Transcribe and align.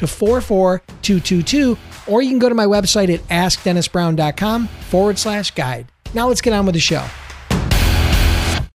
to 0.00 0.06
44222, 0.06 1.76
or 2.06 2.22
you 2.22 2.30
can 2.30 2.38
go 2.38 2.48
to 2.48 2.54
my 2.54 2.64
website 2.64 3.12
at 3.12 3.20
askdennisbrown.com 3.28 4.66
forward 4.66 5.18
slash 5.18 5.50
guide. 5.52 5.92
Now 6.14 6.28
let's 6.28 6.40
get 6.40 6.54
on 6.54 6.64
with 6.64 6.74
the 6.74 6.80
show. 6.80 7.06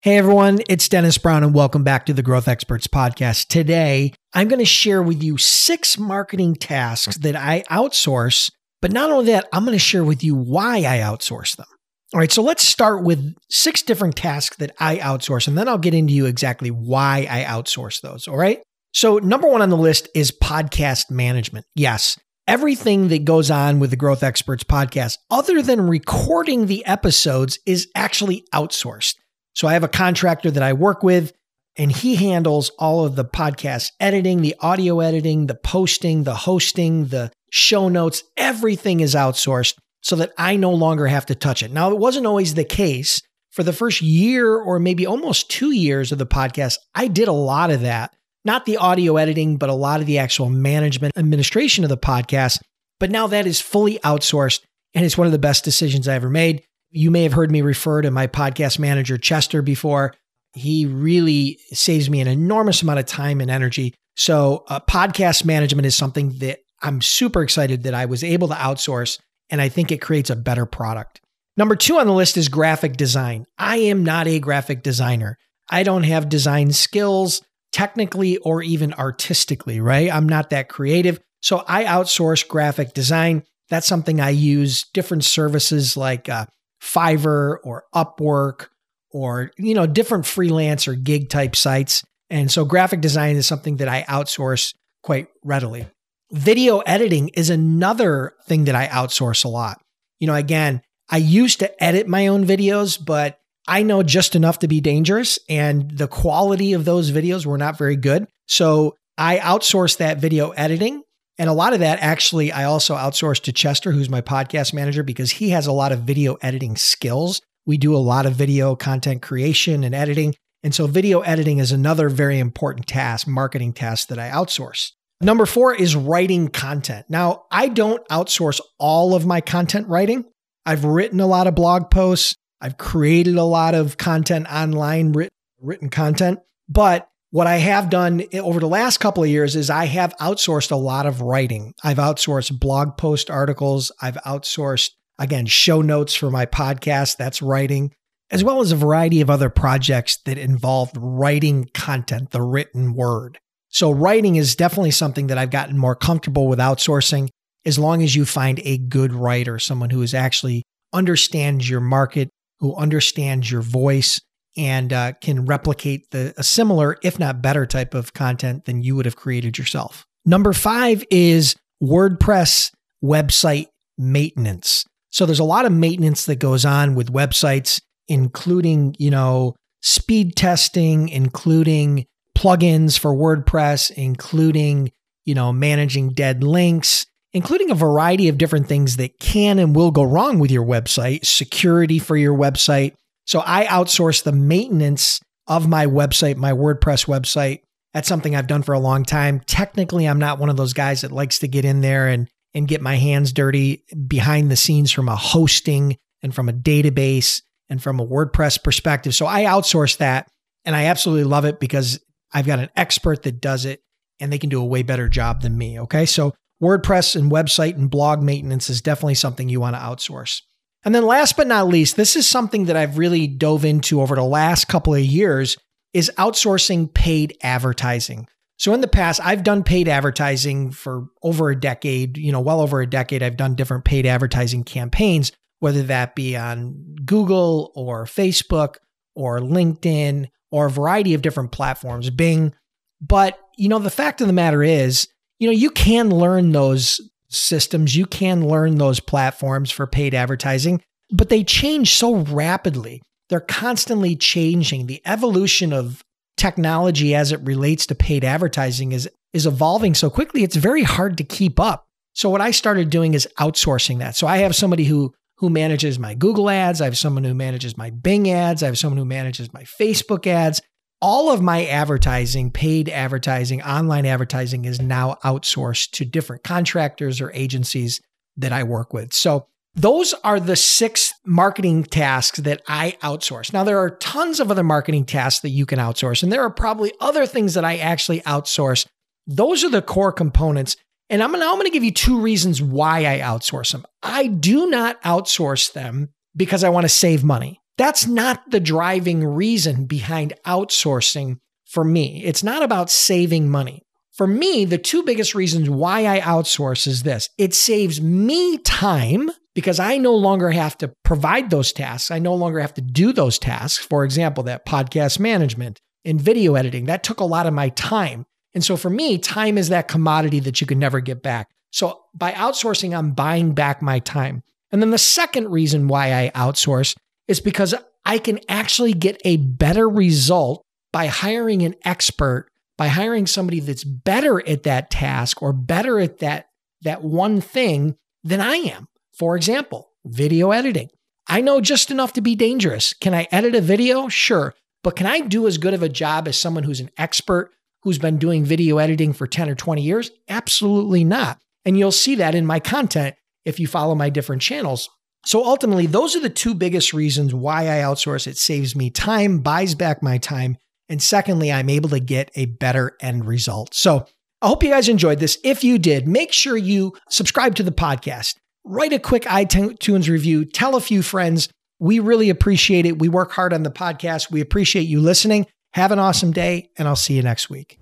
Hey 0.02 0.18
everyone, 0.18 0.60
it's 0.70 0.88
Dennis 0.88 1.18
Brown 1.18 1.44
and 1.44 1.52
welcome 1.52 1.84
back 1.84 2.06
to 2.06 2.14
the 2.14 2.22
Growth 2.22 2.48
Experts 2.48 2.86
Podcast. 2.86 3.48
Today, 3.48 4.14
I'm 4.36 4.48
going 4.48 4.60
to 4.60 4.66
share 4.66 5.02
with 5.02 5.24
you 5.24 5.38
six 5.38 5.98
marketing 5.98 6.54
tasks 6.54 7.18
that 7.18 7.36
I 7.36 7.64
outsource, 7.72 8.52
but 8.84 8.92
not 8.92 9.10
only 9.10 9.26
that, 9.32 9.48
I'm 9.52 9.66
going 9.66 9.74
to 9.74 9.80
share 9.80 10.04
with 10.04 10.24
you 10.24 10.36
why 10.36 10.78
I 10.78 11.00
outsource 11.00 11.56
them. 11.56 11.66
All 12.14 12.20
right, 12.20 12.32
so 12.32 12.44
let's 12.44 12.64
start 12.64 13.04
with 13.04 13.34
six 13.50 13.82
different 13.82 14.16
tasks 14.16 14.58
that 14.58 14.76
I 14.80 14.98
outsource, 14.98 15.48
and 15.48 15.58
then 15.58 15.68
I'll 15.68 15.80
get 15.80 15.96
into 15.96 16.14
you 16.14 16.28
exactly 16.28 16.70
why 16.70 17.28
I 17.28 17.44
outsource 17.44 18.00
those. 18.02 18.28
All 18.28 18.38
right. 18.38 18.62
So, 18.96 19.18
number 19.18 19.50
one 19.50 19.62
on 19.62 19.70
the 19.70 19.76
list 19.76 20.08
is 20.16 20.32
podcast 20.32 21.12
management. 21.12 21.66
Yes, 21.76 22.18
everything 22.48 23.10
that 23.10 23.26
goes 23.26 23.52
on 23.52 23.82
with 23.82 23.90
the 23.90 23.98
Growth 23.98 24.24
Experts 24.24 24.64
podcast, 24.64 25.18
other 25.30 25.62
than 25.62 25.90
recording 25.90 26.68
the 26.68 26.86
episodes, 26.86 27.60
is 27.66 27.90
actually 27.94 28.46
outsourced. 28.54 29.16
So, 29.54 29.68
I 29.68 29.74
have 29.74 29.84
a 29.84 29.90
contractor 29.90 30.50
that 30.50 30.64
I 30.64 30.72
work 30.72 31.04
with, 31.04 31.34
and 31.76 31.92
he 31.92 32.16
handles 32.16 32.70
all 32.80 33.04
of 33.04 33.18
the 33.18 33.26
podcast 33.26 33.92
editing, 34.00 34.42
the 34.42 34.56
audio 34.62 35.02
editing, 35.02 35.48
the 35.48 35.56
posting, 35.56 36.24
the 36.24 36.34
hosting, 36.34 37.08
the 37.08 37.34
show 37.52 37.90
notes. 37.90 38.24
Everything 38.38 39.02
is 39.02 39.14
outsourced 39.14 39.76
so 40.04 40.16
that 40.16 40.32
I 40.38 40.56
no 40.56 40.72
longer 40.72 41.08
have 41.08 41.26
to 41.26 41.36
touch 41.36 41.64
it. 41.64 41.72
Now, 41.72 41.92
it 41.92 41.98
wasn't 41.98 42.28
always 42.28 42.54
the 42.54 42.64
case. 42.64 43.22
For 43.52 43.64
the 43.64 43.74
first 43.74 44.02
year 44.02 44.56
or 44.56 44.80
maybe 44.80 45.06
almost 45.06 45.50
two 45.50 45.72
years 45.72 46.12
of 46.14 46.18
the 46.18 46.26
podcast, 46.26 46.78
I 46.94 47.08
did 47.08 47.30
a 47.30 47.34
lot 47.34 47.72
of 47.72 47.82
that 47.82 48.14
not 48.46 48.66
the 48.66 48.78
audio 48.78 49.18
editing, 49.18 49.58
but 49.58 49.70
a 49.70 49.74
lot 49.74 50.00
of 50.00 50.06
the 50.06 50.20
actual 50.20 50.50
management 50.50 51.18
administration 51.18 51.84
of 51.84 51.90
the 51.90 51.98
podcast. 51.98 52.60
But 53.00 53.12
now 53.12 53.28
that 53.28 53.48
is 53.48 53.60
fully 53.60 54.00
outsourced 54.00 54.62
and 54.94 55.04
it's 55.04 55.18
one 55.18 55.28
of 55.28 55.34
the 55.34 55.40
best 55.40 55.64
decisions 55.64 56.08
I 56.08 56.16
ever 56.16 56.30
made. 56.30 56.64
You 56.90 57.12
may 57.12 57.24
have 57.24 57.34
heard 57.34 57.52
me 57.52 57.62
refer 57.62 58.02
to 58.02 58.10
my 58.12 58.28
podcast 58.28 58.80
manager, 58.80 59.18
Chester, 59.18 59.62
before. 59.62 60.14
He 60.54 60.86
really 60.86 61.60
saves 61.72 62.10
me 62.10 62.22
an 62.22 62.28
enormous 62.28 62.82
amount 62.82 63.00
of 63.00 63.06
time 63.06 63.42
and 63.42 63.52
energy. 63.52 63.94
So, 64.16 64.64
uh, 64.70 64.80
podcast 64.80 65.44
management 65.44 65.86
is 65.86 65.96
something 65.98 66.38
that 66.40 66.60
I'm 66.82 67.02
super 67.02 67.44
excited 67.44 67.84
that 67.84 67.94
I 67.94 68.06
was 68.06 68.24
able 68.24 68.48
to 68.48 68.54
outsource, 68.54 69.20
and 69.50 69.60
I 69.60 69.68
think 69.68 69.92
it 69.92 70.00
creates 70.00 70.30
a 70.30 70.36
better 70.38 70.66
product. 70.66 71.20
Number 71.58 71.76
two 71.76 71.98
on 71.98 72.08
the 72.08 72.14
list 72.14 72.38
is 72.38 72.48
graphic 72.48 72.96
design. 72.96 73.46
I 73.58 73.78
am 73.78 74.06
not 74.06 74.28
a 74.28 74.40
graphic 74.40 74.84
designer. 74.84 75.38
I 75.70 75.84
don't 75.84 76.04
have 76.04 76.30
design 76.30 76.72
skills 76.72 77.42
technically 77.76 78.38
or 78.38 78.64
even 78.64 78.94
artistically, 78.94 79.82
right? 79.82 80.10
I'm 80.10 80.30
not 80.30 80.52
that 80.52 80.70
creative. 80.70 81.20
So 81.42 81.62
I 81.68 81.84
outsource 81.84 82.48
graphic 82.48 82.94
design. 82.94 83.44
That's 83.70 83.86
something 83.86 84.22
I 84.22 84.30
use 84.30 84.86
different 84.94 85.26
services 85.26 85.98
like 85.98 86.30
uh, 86.30 86.46
Fiverr 86.82 87.58
or 87.66 87.84
Upwork 87.94 88.68
or, 89.12 89.52
you 89.58 89.74
know, 89.74 89.88
different 89.88 90.26
freelance 90.26 90.88
or 90.88 90.96
gig 90.96 91.30
type 91.30 91.54
sites. 91.54 92.02
And 92.30 92.50
so 92.50 92.64
graphic 92.64 93.02
design 93.02 93.36
is 93.36 93.46
something 93.46 93.76
that 93.78 93.90
I 93.90 94.04
outsource 94.04 94.74
quite 95.04 95.28
readily. 95.44 95.86
Video 96.32 96.80
editing 96.80 97.28
is 97.30 97.50
another 97.50 98.36
thing 98.48 98.64
that 98.66 98.76
I 98.76 98.88
outsource 98.88 99.44
a 99.44 99.50
lot. 99.50 99.82
You 100.20 100.28
know, 100.28 100.36
again, 100.36 100.82
I 101.10 101.18
used 101.18 101.60
to 101.60 101.84
edit 101.84 102.08
my 102.08 102.28
own 102.28 102.46
videos, 102.46 102.98
but 103.04 103.38
I 103.68 103.84
know 103.84 104.04
just 104.04 104.36
enough 104.36 104.60
to 104.60 104.68
be 104.68 104.82
dangerous, 104.82 105.40
and 105.50 105.90
the 105.92 106.08
quality 106.08 106.74
of 106.74 106.86
those 106.86 107.12
videos 107.12 107.46
were 107.46 107.58
not 107.58 107.78
very 107.78 107.96
good. 107.96 108.28
So 108.48 108.96
I 109.18 109.38
outsourced 109.38 109.98
that 109.98 110.20
video 110.20 110.52
editing. 110.52 111.02
And 111.38 111.50
a 111.50 111.54
lot 111.54 111.74
of 111.74 111.80
that 111.80 112.00
actually, 112.00 112.52
I 112.52 112.64
also 112.64 112.96
outsourced 112.96 113.44
to 113.44 113.52
Chester, 113.52 113.92
who's 113.92 114.10
my 114.10 114.22
podcast 114.22 114.74
manager, 114.74 115.04
because 115.04 115.32
he 115.32 115.50
has 115.50 115.68
a 115.68 115.74
lot 115.74 115.92
of 115.92 116.02
video 116.02 116.36
editing 116.42 116.78
skills. 116.78 117.42
We 117.66 117.78
do 117.78 117.96
a 117.96 117.98
lot 117.98 118.26
of 118.26 118.34
video 118.34 118.76
content 118.76 119.22
creation 119.22 119.84
and 119.84 119.94
editing. 119.94 120.36
And 120.64 120.74
so, 120.74 120.88
video 120.88 121.22
editing 121.22 121.58
is 121.60 121.72
another 121.72 122.10
very 122.10 122.40
important 122.40 122.88
task, 122.88 123.28
marketing 123.28 123.74
task 123.74 124.08
that 124.08 124.20
I 124.20 124.30
outsource. 124.30 124.92
Number 125.22 125.46
four 125.46 125.74
is 125.74 125.96
writing 125.96 126.48
content. 126.48 127.06
Now, 127.10 127.46
I 127.52 127.68
don't 127.68 128.06
outsource 128.10 128.60
all 128.80 129.16
of 129.16 129.26
my 129.26 129.42
content 129.42 129.88
writing. 129.88 130.26
I've 130.66 130.84
written 130.84 131.20
a 131.20 131.28
lot 131.28 131.48
of 131.48 131.56
blog 131.56 131.90
posts. 131.90 132.36
I've 132.62 132.78
created 132.78 133.36
a 133.36 133.44
lot 133.44 133.76
of 133.76 133.98
content 133.98 134.48
online, 134.52 135.14
written 135.62 135.90
content. 135.90 136.40
But 136.68 137.10
what 137.32 137.48
I 137.48 137.58
have 137.58 137.90
done 137.90 138.24
over 138.34 138.60
the 138.60 138.68
last 138.68 139.00
couple 139.00 139.24
of 139.24 139.30
years 139.30 139.56
is 139.56 139.70
I 139.70 139.86
have 139.86 140.16
outsourced 140.18 140.72
a 140.72 140.78
lot 140.78 141.06
of 141.06 141.22
writing. 141.22 141.74
I've 141.84 141.98
outsourced 141.98 142.60
blog 142.60 142.98
post 142.98 143.30
articles. 143.30 143.92
I've 144.02 144.16
outsourced, 144.26 144.92
again, 145.20 145.46
show 145.46 145.82
notes 145.82 146.16
for 146.16 146.32
my 146.32 146.46
podcast. 146.46 147.18
That's 147.18 147.42
writing, 147.42 147.92
as 148.32 148.44
well 148.44 148.62
as 148.62 148.72
a 148.72 148.78
variety 148.78 149.22
of 149.22 149.30
other 149.30 149.50
projects 149.50 150.18
that 150.26 150.38
involve 150.38 150.92
writing 150.96 151.70
content, 151.74 152.32
the 152.32 152.42
written 152.42 152.94
word. 152.94 153.38
So, 153.68 153.92
writing 153.92 154.38
is 154.38 154.56
definitely 154.56 154.92
something 154.92 155.28
that 155.28 155.38
I've 155.38 155.52
gotten 155.52 155.78
more 155.78 155.96
comfortable 155.96 156.48
with 156.48 156.60
outsourcing 156.60 157.28
as 157.66 157.78
long 157.80 158.02
as 158.04 158.16
you 158.16 158.26
find 158.26 158.62
a 158.64 158.78
good 158.78 159.12
writer, 159.12 159.60
someone 159.60 159.90
who 159.90 160.02
is 160.02 160.14
actually 160.14 160.64
understands 160.94 161.70
your 161.70 161.82
market, 161.82 162.30
who 162.60 162.76
understands 162.76 163.52
your 163.52 163.62
voice 163.62 164.22
and 164.58 164.94
uh, 164.94 165.14
can 165.22 165.46
replicate 165.46 166.12
the 166.12 166.34
a 166.38 166.44
similar, 166.44 166.98
if 167.04 167.20
not 167.20 167.42
better, 167.42 167.66
type 167.66 167.94
of 167.94 168.14
content 168.14 168.66
than 168.66 168.82
you 168.82 168.96
would 168.96 169.06
have 169.06 169.16
created 169.16 169.58
yourself. 169.58 170.06
Number 170.26 170.54
five 170.54 171.04
is 171.12 171.56
WordPress 171.84 172.72
website 173.04 173.68
maintenance. 173.98 174.86
So 175.10 175.26
there's 175.26 175.40
a 175.40 175.44
lot 175.46 175.66
of 175.66 175.72
maintenance 175.72 176.26
that 176.26 176.38
goes 176.38 176.66
on 176.66 176.96
with 176.96 177.12
websites, 177.12 177.82
including, 178.08 178.96
you 178.98 179.12
know, 179.12 179.56
speed 179.82 180.36
testing, 180.36 181.10
including 181.10 182.06
plugins 182.38 183.00
for 183.00 183.14
WordPress, 183.14 183.92
including, 183.92 184.92
you 185.26 185.36
know, 185.36 185.54
managing 185.54 186.10
dead 186.10 186.44
links, 186.44 187.06
including 187.36 187.70
a 187.70 187.76
variety 187.76 188.30
of 188.30 188.38
different 188.38 188.66
things 188.66 188.96
that 188.96 189.20
can 189.20 189.60
and 189.60 189.76
will 189.76 189.92
go 189.92 190.04
wrong 190.04 190.40
with 190.40 190.50
your 190.50 190.66
website, 190.66 191.26
security 191.26 192.00
for 192.00 192.16
your 192.16 192.34
website. 192.34 192.94
So 193.28 193.44
I 193.46 193.66
outsource 193.66 194.24
the 194.24 194.32
maintenance 194.32 195.20
of 195.46 195.68
my 195.68 195.86
website, 195.86 196.38
my 196.38 196.54
WordPress 196.54 197.08
website. 197.08 197.60
That's 197.94 198.08
something 198.08 198.34
I've 198.34 198.48
done 198.48 198.64
for 198.64 198.72
a 198.72 198.80
long 198.80 199.04
time. 199.04 199.42
Technically, 199.42 200.06
I'm 200.06 200.18
not 200.18 200.40
one 200.40 200.50
of 200.50 200.56
those 200.56 200.72
guys 200.72 201.02
that 201.02 201.12
likes 201.12 201.40
to 201.40 201.50
get 201.50 201.66
in 201.66 201.82
there 201.82 202.08
and 202.08 202.30
and 202.54 202.70
get 202.70 202.82
my 202.82 202.96
hands 202.96 203.34
dirty 203.34 203.84
behind 204.08 204.50
the 204.50 204.56
scenes 204.56 204.94
from 204.94 205.10
a 205.10 205.16
hosting 205.18 205.98
and 206.24 206.34
from 206.34 206.48
a 206.48 206.54
database 206.54 207.42
and 207.70 207.84
from 207.84 208.00
a 208.00 208.08
WordPress 208.08 208.64
perspective. 208.64 209.14
So 209.14 209.28
I 209.28 209.44
outsource 209.44 209.98
that 209.98 210.30
and 210.64 210.74
I 210.74 210.86
absolutely 210.86 211.26
love 211.26 211.44
it 211.44 211.60
because 211.60 212.00
I've 212.34 212.46
got 212.46 212.60
an 212.60 212.70
expert 212.78 213.24
that 213.24 213.42
does 213.42 213.66
it 213.66 213.82
and 214.22 214.32
they 214.32 214.38
can 214.38 214.50
do 214.50 214.62
a 214.62 214.66
way 214.66 214.84
better 214.84 215.10
job 215.10 215.42
than 215.42 215.58
me. 215.58 215.82
Okay. 215.82 216.06
So 216.06 216.34
WordPress 216.62 217.16
and 217.16 217.32
website 217.32 217.76
and 217.76 217.90
blog 217.90 218.22
maintenance 218.22 218.70
is 218.70 218.82
definitely 218.82 219.16
something 219.16 219.50
you 219.50 219.60
want 219.60 219.76
to 219.76 219.82
outsource. 219.82 220.42
And 220.84 220.94
then 220.94 221.06
last 221.06 221.36
but 221.36 221.48
not 221.48 221.68
least, 221.68 221.96
this 221.96 222.16
is 222.16 222.28
something 222.28 222.66
that 222.66 222.78
I've 222.78 222.98
really 222.98 223.28
dove 223.28 223.66
into 223.66 224.02
over 224.02 224.16
the 224.16 224.24
last 224.24 224.68
couple 224.68 224.94
of 224.94 225.02
years 225.02 225.58
is 225.94 226.12
outsourcing 226.18 226.94
paid 226.94 227.38
advertising. 227.42 228.28
So 228.58 228.74
in 228.74 228.82
the 228.82 228.88
past, 228.88 229.20
I've 229.24 229.44
done 229.44 229.64
paid 229.64 229.88
advertising 229.88 230.72
for 230.72 231.08
over 231.24 231.50
a 231.50 231.60
decade, 231.60 232.18
you 232.18 232.32
know, 232.32 232.40
well 232.40 232.62
over 232.62 232.82
a 232.82 232.88
decade. 232.88 233.22
I've 233.24 233.36
done 233.36 233.56
different 233.56 233.84
paid 233.84 234.06
advertising 234.06 234.64
campaigns, 234.64 235.32
whether 235.60 235.84
that 235.84 236.16
be 236.16 236.38
on 236.38 236.96
Google 237.04 237.72
or 237.76 238.06
Facebook 238.06 238.76
or 239.16 239.40
LinkedIn 239.40 240.28
or 240.52 240.68
a 240.68 240.72
variety 240.72 241.14
of 241.14 241.22
different 241.22 241.52
platforms, 241.52 242.10
Bing. 242.10 242.54
But, 243.02 243.38
you 243.58 243.68
know, 243.68 243.80
the 243.80 243.90
fact 243.90 244.22
of 244.22 244.28
the 244.28 244.34
matter 244.34 244.64
is, 244.64 245.08
you 245.40 245.48
know, 245.48 245.54
you 245.54 245.70
can 245.70 246.10
learn 246.10 246.52
those 246.52 247.02
systems, 247.30 247.96
you 247.96 248.06
can 248.06 248.48
learn 248.48 248.76
those 248.76 249.00
platforms 249.00 249.72
for 249.72 249.88
paid 249.88 250.14
advertising, 250.14 250.82
but 251.12 251.30
they 251.30 251.44
change 251.44 251.96
so 251.96 252.16
rapidly. 252.16 253.02
They're 253.30 253.40
constantly 253.40 254.16
changing. 254.16 254.86
The 254.86 255.02
evolution 255.06 255.74
of 255.74 256.04
technology 256.38 257.16
as 257.16 257.32
it 257.32 257.42
relates 257.42 257.86
to 257.88 257.96
paid 257.96 258.24
advertising 258.24 258.92
is 258.92 259.10
is 259.34 259.46
evolving 259.46 259.94
so 259.94 260.10
quickly 260.10 260.44
it's 260.44 260.56
very 260.56 260.84
hard 260.84 261.18
to 261.18 261.24
keep 261.24 261.60
up. 261.60 261.86
So 262.14 262.30
what 262.30 262.42
I 262.42 262.52
started 262.52 262.90
doing 262.90 263.14
is 263.14 263.28
outsourcing 263.40 264.00
that. 264.00 264.16
So 264.16 264.28
I 264.28 264.38
have 264.38 264.56
somebody 264.56 264.86
who 264.86 265.14
who 265.38 265.50
manages 265.50 266.00
my 266.00 266.14
Google 266.14 266.50
ads, 266.50 266.80
I 266.80 266.86
have 266.86 266.98
someone 266.98 267.26
who 267.26 267.34
manages 267.34 267.78
my 267.78 267.90
Bing 267.90 268.30
ads, 268.30 268.64
I 268.64 268.68
have 268.68 268.78
someone 268.78 268.98
who 268.98 269.06
manages 269.06 269.52
my 269.54 269.64
Facebook 269.64 270.26
ads. 270.28 270.62
All 271.08 271.32
of 271.32 271.40
my 271.40 271.68
advertising, 271.68 272.50
paid 272.50 272.90
advertising, 272.90 273.62
online 273.62 274.08
advertising 274.08 274.66
is 274.66 274.82
now 274.82 275.20
outsourced 275.24 275.92
to 275.92 276.04
different 276.04 276.44
contractors 276.44 277.22
or 277.22 277.32
agencies 277.36 278.02
that 278.38 278.52
I 278.52 278.64
work 278.64 278.92
with. 278.92 279.14
So 279.14 279.46
those 279.76 280.16
are 280.24 280.40
the 280.40 280.56
six 280.56 281.14
marketing 281.24 281.84
tasks 281.84 282.40
that 282.40 282.64
I 282.68 282.98
outsource. 283.04 283.54
Now, 283.54 283.64
there 283.64 283.78
are 283.78 283.92
tons 283.92 284.40
of 284.40 284.50
other 284.50 284.64
marketing 284.64 285.06
tasks 285.06 285.42
that 285.42 285.50
you 285.50 285.68
can 285.68 285.78
outsource, 285.78 286.24
and 286.24 286.32
there 286.32 286.42
are 286.42 286.50
probably 286.50 286.92
other 287.00 287.28
things 287.28 287.54
that 287.54 287.64
I 287.64 287.78
actually 287.78 288.22
outsource. 288.22 288.88
Those 289.28 289.64
are 289.64 289.70
the 289.70 289.84
core 289.84 290.12
components. 290.12 290.76
And 291.12 291.22
I'm 291.22 291.32
now 291.34 291.52
I'm 291.52 291.60
going 291.60 291.66
to 291.66 291.72
give 291.72 291.84
you 291.84 291.92
two 291.92 292.20
reasons 292.20 292.64
why 292.64 293.06
I 293.06 293.20
outsource 293.20 293.74
them. 293.74 293.86
I 294.02 294.26
do 294.26 294.72
not 294.72 295.00
outsource 295.04 295.72
them 295.72 296.10
because 296.36 296.64
I 296.64 296.70
want 296.70 296.86
to 296.86 296.90
save 296.90 297.24
money. 297.24 297.62
That's 297.78 298.08
not 298.08 298.52
the 298.52 298.60
driving 298.60 299.26
reason 299.26 299.86
behind 299.86 300.34
outsourcing 300.46 301.40
for 301.66 301.84
me. 301.84 302.24
It's 302.24 302.44
not 302.44 302.64
about 302.64 302.90
saving 302.90 303.50
money. 303.50 303.82
For 304.14 304.28
me, 304.28 304.64
the 304.64 304.78
two 304.78 305.04
biggest 305.04 305.36
reasons 305.36 305.70
why 305.70 306.06
I 306.06 306.22
outsource 306.22 306.88
is 306.88 307.04
this 307.04 307.30
it 307.38 307.54
saves 307.54 308.02
me 308.02 308.58
time 308.60 309.30
because 309.54 309.80
I 309.80 309.98
no 309.98 310.16
longer 310.16 310.52
have 310.52 310.78
to 310.78 310.94
provide 311.04 311.50
those 311.50 311.74
tasks. 311.74 312.12
I 312.12 312.20
no 312.20 312.34
longer 312.34 312.60
have 312.60 312.74
to 312.76 312.82
do 312.82 313.12
those 313.12 313.38
tasks. 313.38 313.84
For 313.84 314.06
example, 314.06 314.44
that 314.44 314.66
podcast 314.66 315.20
management 315.20 315.82
and 316.06 316.22
video 316.22 316.56
editing, 316.56 316.86
that 316.86 317.04
took 317.04 317.20
a 317.20 317.26
lot 317.26 317.48
of 317.48 317.54
my 317.54 317.70
time. 317.70 318.26
And 318.54 318.64
so 318.64 318.78
for 318.78 318.90
me, 318.90 319.18
time 319.18 319.58
is 319.58 319.70
that 319.70 319.88
commodity 319.88 320.40
that 320.42 320.62
you 320.62 320.68
can 320.68 320.80
never 320.80 321.02
get 321.02 321.22
back. 321.22 321.50
So 321.72 322.02
by 322.14 322.32
outsourcing, 322.32 322.98
I'm 322.98 323.12
buying 323.12 323.54
back 323.54 323.82
my 323.82 324.00
time. 324.00 324.44
And 324.72 324.82
then 324.82 324.92
the 324.92 324.98
second 324.98 325.50
reason 325.50 325.88
why 325.88 326.14
I 326.14 326.32
outsource 326.36 326.96
is 327.28 327.40
because 327.40 327.74
I 328.06 328.18
can 328.18 328.40
actually 328.48 328.94
get 328.94 329.22
a 329.26 329.38
better 329.38 329.90
result 329.90 330.64
by 330.92 331.08
hiring 331.08 331.64
an 331.64 331.76
expert, 331.84 332.48
by 332.78 332.88
hiring 332.88 333.28
somebody 333.28 333.60
that's 333.60 333.84
better 333.84 334.48
at 334.48 334.64
that 334.64 334.92
task 334.92 335.42
or 335.42 335.54
better 335.54 336.00
at 336.00 336.20
that, 336.20 336.50
that 336.82 337.04
one 337.04 337.42
thing 337.42 337.96
than 338.24 338.42
I 338.42 338.56
am. 338.56 338.88
For 339.14 339.36
example, 339.36 339.92
video 340.06 340.52
editing. 340.52 340.90
I 341.28 341.42
know 341.42 341.60
just 341.62 341.90
enough 341.90 342.14
to 342.14 342.22
be 342.22 342.36
dangerous. 342.36 342.94
Can 342.94 343.14
I 343.14 343.28
edit 343.32 343.56
a 343.56 343.62
video? 343.62 344.08
Sure. 344.08 344.54
But 344.84 344.96
can 344.96 345.08
I 345.08 345.22
do 345.22 345.48
as 345.48 345.58
good 345.58 345.74
of 345.74 345.82
a 345.82 345.90
job 345.90 346.28
as 346.28 346.40
someone 346.40 346.64
who's 346.64 346.80
an 346.80 346.92
expert 346.98 347.52
who's 347.82 347.98
been 347.98 348.18
doing 348.18 348.46
video 348.46 348.78
editing 348.78 349.14
for 349.14 349.26
10 349.26 349.50
or 349.50 349.56
20 349.56 349.82
years? 349.82 350.12
Absolutely 350.30 351.04
not. 351.04 351.40
And 351.66 351.78
you'll 351.78 351.92
see 351.92 352.16
that 352.16 352.36
in 352.36 352.46
my 352.46 352.60
content 352.60 353.16
if 353.46 353.60
you 353.60 353.66
follow 353.66 353.96
my 353.96 354.10
different 354.10 354.44
channels. 354.44 354.90
So 355.26 355.44
ultimately, 355.44 355.88
those 355.88 356.16
are 356.16 356.22
the 356.22 356.30
two 356.30 356.54
biggest 356.54 356.94
reasons 356.94 357.34
why 357.34 357.64
I 357.64 357.82
outsource. 357.82 358.28
It 358.28 358.38
saves 358.38 358.76
me 358.76 358.90
time, 358.90 359.40
buys 359.40 359.76
back 359.76 360.04
my 360.04 360.18
time. 360.18 360.58
And 360.88 361.02
secondly, 361.02 361.52
I'm 361.52 361.70
able 361.70 361.90
to 361.90 362.00
get 362.00 362.30
a 362.36 362.46
better 362.46 362.96
end 363.02 363.26
result. 363.26 363.74
So 363.74 364.06
I 364.42 364.48
hope 364.48 364.64
you 364.64 364.70
guys 364.70 364.88
enjoyed 364.88 365.20
this. 365.20 365.40
If 365.44 365.64
you 365.64 365.80
did, 365.80 366.08
make 366.08 366.32
sure 366.32 366.56
you 366.56 366.94
subscribe 367.10 367.56
to 367.56 367.64
the 367.64 367.72
podcast 367.72 368.36
write 368.66 368.92
a 368.92 369.00
quick 369.00 369.24
iTunes 369.24 370.10
review, 370.10 370.44
tell 370.44 370.76
a 370.76 370.82
few 370.82 371.02
friends. 371.02 371.48
We 371.80 372.00
really 372.00 372.30
appreciate 372.30 372.86
it. 372.86 373.00
We 373.00 373.10
work 373.10 373.32
hard 373.32 373.54
on 373.54 373.64
the 373.64 373.72
podcast. 373.72 374.32
We 374.32 374.42
appreciate 374.42 374.84
you 374.84 375.00
listening. 375.00 375.46
Have 375.74 375.92
an 375.92 376.00
awesome 376.00 376.32
day, 376.32 376.70
and 376.78 376.88
I'll 376.88 376.96
see 376.96 377.14
you 377.16 377.22
next 377.22 377.50
week. 377.50 377.80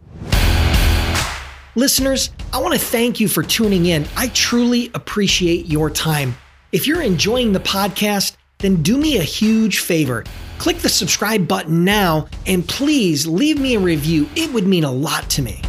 Listeners, 1.76 2.30
I 2.52 2.60
want 2.60 2.74
to 2.74 2.80
thank 2.80 3.20
you 3.20 3.28
for 3.28 3.42
tuning 3.42 3.86
in. 3.86 4.06
I 4.16 4.28
truly 4.30 4.92
appreciate 4.94 5.68
your 5.68 5.90
time. 5.90 6.36
If 6.74 6.88
you're 6.88 7.04
enjoying 7.04 7.54
the 7.54 7.60
podcast, 7.60 8.36
then 8.58 8.82
do 8.82 8.98
me 8.98 9.18
a 9.18 9.24
huge 9.24 9.78
favor. 9.78 10.24
Click 10.58 10.80
the 10.80 10.90
subscribe 10.90 11.48
button 11.48 11.86
now 11.86 12.28
and 12.48 12.68
please 12.68 13.28
leave 13.28 13.60
me 13.60 13.76
a 13.76 13.80
review. 13.80 14.28
It 14.36 14.52
would 14.52 14.66
mean 14.66 14.84
a 14.84 14.92
lot 14.92 15.30
to 15.30 15.44
me. 15.44 15.62